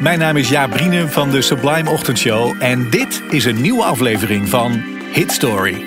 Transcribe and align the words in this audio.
Mijn 0.00 0.18
naam 0.18 0.36
is 0.36 0.48
Jaap 0.48 0.70
Brienen 0.70 1.10
van 1.10 1.30
de 1.30 1.42
Sublime 1.42 1.90
Ochtendshow 1.90 2.54
en 2.58 2.90
dit 2.90 3.22
is 3.30 3.44
een 3.44 3.60
nieuwe 3.60 3.82
aflevering 3.82 4.48
van 4.48 4.82
Hit 5.12 5.32
Story. 5.32 5.84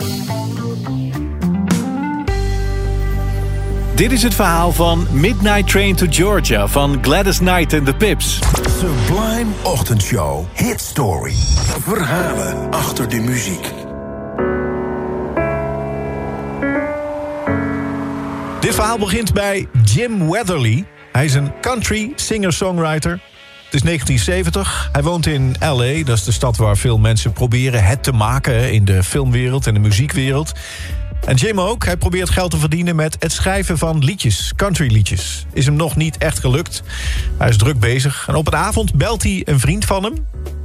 Dit 3.96 4.12
is 4.12 4.24
het 4.24 4.36
verhaal 4.36 4.72
van 4.72 5.08
Midnight 5.12 5.68
Train 5.68 5.96
to 5.96 6.06
Georgia 6.10 6.68
van 6.68 6.98
Gladys 7.02 7.38
Knight 7.38 7.74
and 7.74 7.86
the 7.86 7.94
Pips. 7.94 8.40
Sublime 8.80 9.52
Ochtendshow. 9.64 10.46
Hit 10.54 10.82
Story. 10.82 11.34
Verhalen 11.80 12.72
achter 12.72 13.10
de 13.10 13.20
muziek. 13.20 13.72
Dit 18.60 18.76
verhaal 18.76 18.98
begint 18.98 19.34
bij 19.34 19.68
Jim 19.84 20.30
Weatherly. 20.30 20.86
Hij 21.12 21.26
is 21.26 21.34
een 21.34 21.52
country 21.62 22.12
singer-songwriter. 22.16 23.20
Het 23.68 23.76
is 23.76 23.82
1970. 23.82 24.90
Hij 24.92 25.04
woont 25.04 25.26
in 25.26 25.56
L.A., 25.60 26.04
dat 26.04 26.18
is 26.18 26.24
de 26.24 26.32
stad 26.32 26.58
waar 26.58 26.78
veel 26.78 26.98
mensen 26.98 27.34
proberen 27.34 27.84
het 27.84 28.04
te 28.04 28.12
maken... 28.12 28.74
in 28.74 28.86
de 28.86 29.04
filmwereld 29.04 29.68
en 29.68 29.74
de 29.74 29.80
muziekwereld. 29.80 30.52
En 31.26 31.36
Jim 31.36 31.60
ook. 31.60 31.86
Hij 31.86 31.98
probeert 31.98 32.30
geld 32.30 32.52
te 32.52 32.58
verdienen 32.58 32.96
met 32.96 33.16
het 33.20 33.32
schrijven 33.32 33.78
van 33.78 34.04
liedjes, 34.04 34.54
countryliedjes. 34.56 35.46
Is 35.54 35.66
hem 35.66 35.76
nog 35.76 35.96
niet 35.96 36.18
echt 36.18 36.40
gelukt. 36.40 36.84
Hij 37.38 37.50
is 37.50 37.58
druk 37.58 37.80
bezig. 37.80 38.26
En 38.28 38.36
op 38.36 38.48
een 38.48 38.56
avond 38.56 38.94
belt 38.94 39.24
hij 39.24 39.42
een 39.46 39.60
vriend 39.60 39.86
van 39.86 40.04
hem. 40.04 40.14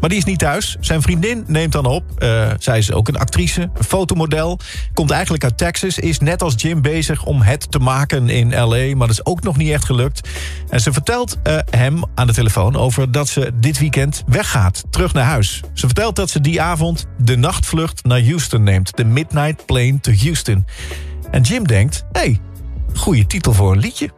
Maar 0.02 0.10
die 0.10 0.20
is 0.20 0.26
niet 0.26 0.38
thuis. 0.38 0.76
Zijn 0.80 1.02
vriendin 1.02 1.44
neemt 1.46 1.72
dan 1.72 1.86
op. 1.86 2.04
Uh, 2.18 2.50
zij 2.58 2.78
is 2.78 2.92
ook 2.92 3.08
een 3.08 3.18
actrice, 3.18 3.62
een 3.62 3.84
fotomodel. 3.84 4.58
Komt 4.94 5.10
eigenlijk 5.10 5.44
uit 5.44 5.58
Texas. 5.58 5.98
Is 5.98 6.18
net 6.18 6.42
als 6.42 6.54
Jim 6.56 6.82
bezig 6.82 7.24
om 7.24 7.42
het 7.42 7.70
te 7.70 7.78
maken 7.78 8.28
in 8.28 8.48
L.A. 8.48 8.96
Maar 8.96 9.06
dat 9.06 9.16
is 9.16 9.24
ook 9.24 9.42
nog 9.42 9.56
niet 9.56 9.70
echt 9.70 9.84
gelukt. 9.84 10.28
En 10.68 10.80
ze 10.80 10.92
vertelt 10.92 11.38
uh, 11.46 11.58
hem 11.70 12.02
aan 12.14 12.26
de 12.26 12.32
telefoon 12.32 12.76
over 12.76 13.12
dat 13.12 13.28
ze 13.28 13.50
dit 13.54 13.78
weekend 13.78 14.22
weggaat. 14.26 14.84
Terug 14.90 15.12
naar 15.12 15.24
huis. 15.24 15.60
Ze 15.72 15.86
vertelt 15.86 16.16
dat 16.16 16.30
ze 16.30 16.40
die 16.40 16.60
avond 16.60 17.06
de 17.18 17.36
nachtvlucht 17.36 18.04
naar 18.04 18.22
Houston 18.22 18.62
neemt. 18.62 18.96
De 18.96 19.04
Midnight 19.04 19.66
Plane 19.66 20.00
to 20.00 20.12
Houston. 20.12 20.66
En 21.30 21.42
Jim 21.42 21.66
denkt, 21.66 22.04
hé, 22.12 22.20
hey, 22.20 22.40
goede 22.94 23.26
titel 23.26 23.52
voor 23.52 23.72
een 23.72 23.78
liedje. 23.78 24.10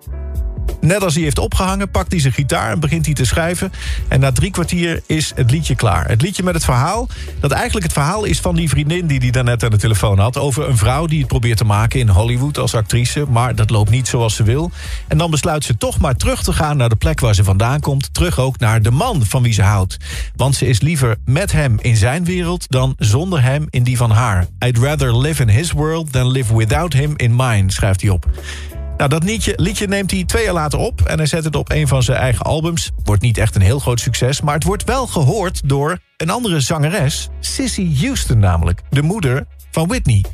Net 0.81 1.03
als 1.03 1.15
hij 1.15 1.23
heeft 1.23 1.39
opgehangen, 1.39 1.91
pakt 1.91 2.12
hij 2.12 2.20
zijn 2.20 2.33
gitaar 2.33 2.70
en 2.70 2.81
begint 2.81 3.05
hij 3.05 3.15
te 3.15 3.25
schrijven. 3.25 3.73
En 4.09 4.20
na 4.20 4.33
drie 4.33 4.51
kwartier 4.51 5.03
is 5.07 5.33
het 5.34 5.51
liedje 5.51 5.75
klaar. 5.75 6.09
Het 6.09 6.23
liedje 6.23 6.43
met 6.43 6.55
het 6.55 6.65
verhaal, 6.65 7.09
dat 7.41 7.51
eigenlijk 7.51 7.84
het 7.84 7.93
verhaal 7.93 8.25
is 8.25 8.41
van 8.41 8.55
die 8.55 8.69
vriendin... 8.69 9.07
die 9.07 9.19
hij 9.19 9.31
daarnet 9.31 9.65
aan 9.65 9.70
de 9.70 9.77
telefoon 9.77 10.19
had. 10.19 10.39
Over 10.39 10.69
een 10.69 10.77
vrouw 10.77 11.07
die 11.07 11.19
het 11.19 11.29
probeert 11.29 11.57
te 11.57 11.65
maken 11.65 12.01
in 12.01 12.09
Hollywood 12.09 12.59
als 12.59 12.75
actrice. 12.75 13.25
Maar 13.29 13.55
dat 13.55 13.70
loopt 13.70 13.91
niet 13.91 14.09
zoals 14.09 14.35
ze 14.35 14.42
wil. 14.42 14.70
En 15.09 15.19
dan 15.19 15.31
besluit 15.31 15.65
ze 15.65 15.77
toch 15.77 15.98
maar 15.98 16.17
terug 16.17 16.42
te 16.42 16.53
gaan 16.53 16.77
naar 16.77 16.89
de 16.89 16.97
plek 16.97 17.20
waar 17.20 17.35
ze 17.35 17.45
vandaan 17.45 17.81
komt. 17.81 18.15
Terug 18.15 18.39
ook 18.39 18.59
naar 18.59 18.83
de 18.83 18.91
man 18.91 19.25
van 19.25 19.42
wie 19.42 19.53
ze 19.53 19.62
houdt. 19.62 19.97
Want 20.37 20.55
ze 20.55 20.67
is 20.67 20.81
liever 20.81 21.17
met 21.25 21.53
hem 21.53 21.77
in 21.81 21.97
zijn 21.97 22.25
wereld 22.25 22.69
dan 22.69 22.95
zonder 22.98 23.42
hem 23.42 23.67
in 23.70 23.83
die 23.83 23.97
van 23.97 24.11
haar. 24.11 24.47
I'd 24.67 24.79
rather 24.79 25.17
live 25.17 25.42
in 25.42 25.48
his 25.48 25.73
world 25.73 26.12
than 26.12 26.31
live 26.31 26.57
without 26.57 26.92
him 26.92 27.13
in 27.17 27.36
mine, 27.36 27.73
schrijft 27.73 28.01
hij 28.01 28.11
op. 28.11 28.27
Nou, 28.97 29.11
dat 29.11 29.25
liedje, 29.25 29.53
liedje 29.57 29.87
neemt 29.87 30.11
hij 30.11 30.25
twee 30.25 30.45
jaar 30.45 30.53
later 30.53 30.79
op 30.79 31.01
en 31.01 31.17
hij 31.17 31.27
zet 31.27 31.45
het 31.45 31.57
op 31.57 31.71
een 31.71 31.89
van 31.89 32.03
zijn 32.03 32.19
eigen 32.19 32.45
albums. 32.45 32.91
Wordt 33.05 33.23
niet 33.23 33.39
echt 33.39 33.55
een 33.55 33.63
heel 33.63 33.79
groot 33.79 34.01
succes, 34.01 34.41
maar 34.41 34.55
het 34.55 34.65
wordt 34.65 34.85
wel 34.85 35.07
gehoord 35.07 35.69
door 35.69 35.99
een 36.17 36.31
andere 36.31 36.61
zangeres, 36.61 37.29
Sissy 37.41 37.97
Houston 38.01 38.39
namelijk, 38.39 38.81
de 38.91 39.03
moeder 39.03 39.47
van 39.71 39.89
Whitney. 39.89 40.25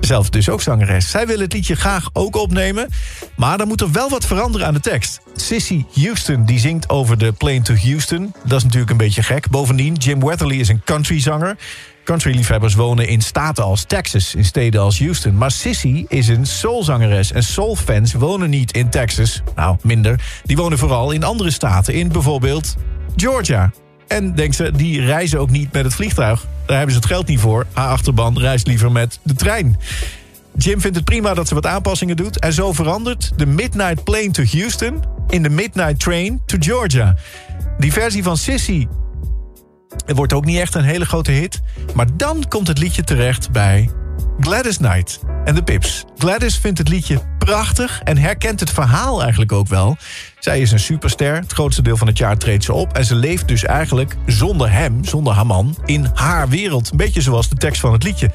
Zelf 0.00 0.30
dus 0.30 0.48
ook 0.48 0.62
zangeres. 0.62 1.10
Zij 1.10 1.26
wil 1.26 1.38
het 1.38 1.52
liedje 1.52 1.74
graag 1.74 2.10
ook 2.12 2.36
opnemen, 2.36 2.88
maar 3.36 3.58
dan 3.58 3.68
moet 3.68 3.80
er 3.80 3.92
wel 3.92 4.10
wat 4.10 4.26
veranderen 4.26 4.66
aan 4.66 4.74
de 4.74 4.80
tekst. 4.80 5.20
Sissy 5.34 5.84
Houston 5.94 6.44
die 6.44 6.58
zingt 6.58 6.88
over 6.88 7.18
de 7.18 7.32
plane 7.32 7.62
to 7.62 7.74
Houston. 7.74 8.34
Dat 8.44 8.58
is 8.58 8.64
natuurlijk 8.64 8.90
een 8.90 8.96
beetje 8.96 9.22
gek. 9.22 9.50
Bovendien, 9.50 9.94
Jim 9.94 10.20
Weatherly 10.20 10.60
is 10.60 10.68
een 10.68 10.82
countryzanger. 10.84 11.56
Countryliefhebbers 12.06 12.74
wonen 12.74 13.08
in 13.08 13.20
staten 13.20 13.64
als 13.64 13.84
Texas, 13.84 14.34
in 14.34 14.44
steden 14.44 14.80
als 14.80 14.98
Houston. 14.98 15.36
Maar 15.36 15.50
Sissy 15.50 16.04
is 16.08 16.28
een 16.28 16.46
soulzangeres 16.46 17.32
en 17.32 17.42
soulfans 17.42 18.12
wonen 18.12 18.50
niet 18.50 18.72
in 18.72 18.90
Texas. 18.90 19.42
Nou, 19.54 19.76
minder. 19.82 20.20
Die 20.44 20.56
wonen 20.56 20.78
vooral 20.78 21.10
in 21.10 21.24
andere 21.24 21.50
staten, 21.50 21.94
in 21.94 22.08
bijvoorbeeld 22.08 22.76
Georgia. 23.16 23.70
En 24.06 24.34
denkt 24.34 24.56
ze, 24.56 24.70
die 24.76 25.04
reizen 25.04 25.40
ook 25.40 25.50
niet 25.50 25.72
met 25.72 25.84
het 25.84 25.94
vliegtuig. 25.94 26.46
Daar 26.66 26.76
hebben 26.76 26.94
ze 26.94 27.00
het 27.00 27.10
geld 27.10 27.26
niet 27.26 27.40
voor. 27.40 27.66
Haar 27.72 27.88
achterban 27.88 28.38
reist 28.38 28.66
liever 28.66 28.92
met 28.92 29.18
de 29.22 29.34
trein. 29.34 29.78
Jim 30.56 30.80
vindt 30.80 30.96
het 30.96 31.04
prima 31.04 31.34
dat 31.34 31.48
ze 31.48 31.54
wat 31.54 31.66
aanpassingen 31.66 32.16
doet. 32.16 32.38
En 32.38 32.52
zo 32.52 32.72
verandert 32.72 33.32
de 33.36 33.46
Midnight 33.46 34.04
Plane 34.04 34.30
to 34.30 34.42
Houston... 34.50 35.02
in 35.28 35.42
de 35.42 35.50
Midnight 35.50 36.00
Train 36.00 36.40
to 36.46 36.56
Georgia. 36.60 37.14
Die 37.78 37.92
versie 37.92 38.22
van 38.22 38.36
Sissy 38.36 38.86
het 40.06 40.16
wordt 40.16 40.32
ook 40.32 40.44
niet 40.44 40.58
echt 40.58 40.74
een 40.74 40.84
hele 40.84 41.04
grote 41.04 41.30
hit. 41.30 41.60
Maar 41.94 42.06
dan 42.16 42.44
komt 42.48 42.68
het 42.68 42.78
liedje 42.78 43.04
terecht 43.04 43.50
bij 43.50 43.90
Gladys 44.40 44.76
Knight 44.76 45.20
en 45.44 45.54
de 45.54 45.62
Pips. 45.62 46.04
Gladys 46.18 46.56
vindt 46.56 46.78
het 46.78 46.88
liedje 46.88 47.20
prachtig 47.38 48.00
en 48.04 48.18
herkent 48.18 48.60
het 48.60 48.70
verhaal 48.70 49.20
eigenlijk 49.20 49.52
ook 49.52 49.68
wel. 49.68 49.96
Zij 50.38 50.60
is 50.60 50.72
een 50.72 50.78
superster, 50.78 51.34
het 51.34 51.52
grootste 51.52 51.82
deel 51.82 51.96
van 51.96 52.06
het 52.06 52.18
jaar 52.18 52.36
treedt 52.36 52.64
ze 52.64 52.72
op... 52.72 52.92
en 52.92 53.04
ze 53.04 53.14
leeft 53.14 53.48
dus 53.48 53.64
eigenlijk 53.64 54.16
zonder 54.26 54.72
hem, 54.72 55.04
zonder 55.04 55.32
haar 55.32 55.46
man, 55.46 55.76
in 55.84 56.10
haar 56.14 56.48
wereld. 56.48 56.90
Een 56.90 56.96
beetje 56.96 57.20
zoals 57.20 57.48
de 57.48 57.56
tekst 57.56 57.80
van 57.80 57.92
het 57.92 58.02
liedje. 58.02 58.30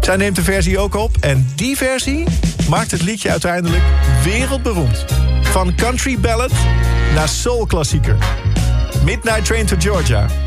Zij 0.00 0.16
neemt 0.16 0.36
de 0.36 0.42
versie 0.42 0.78
ook 0.78 0.94
op 0.94 1.16
en 1.20 1.48
die 1.54 1.76
versie 1.76 2.24
maakt 2.68 2.90
het 2.90 3.02
liedje 3.02 3.30
uiteindelijk 3.30 3.82
wereldberoemd. 4.24 5.04
Van 5.42 5.74
country 5.74 6.20
ballad 6.20 6.52
naar 7.14 7.28
soul 7.28 7.66
klassieker. 7.66 8.16
Midnight 9.04 9.44
Train 9.44 9.66
to 9.66 9.76
Georgia. 9.78 10.45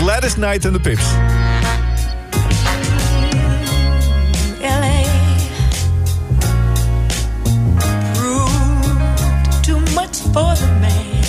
Gladys 0.00 0.38
Knight 0.38 0.64
and 0.64 0.74
the 0.74 0.80
Pips. 0.80 1.12
LA 4.62 5.04
proved 8.14 9.62
too 9.62 9.78
much 9.94 10.20
for 10.32 10.54
the 10.56 10.66
man. 10.80 11.19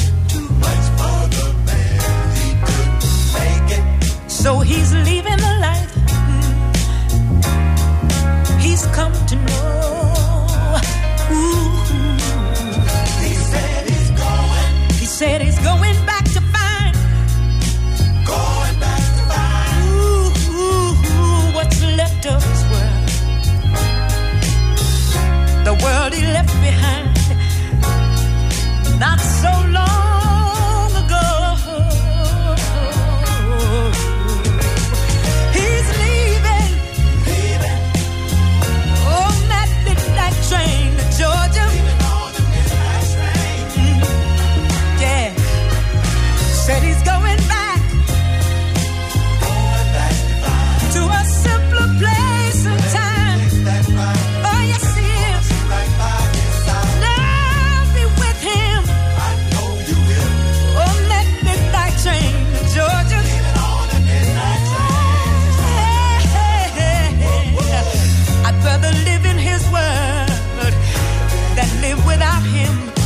him. 72.46 73.01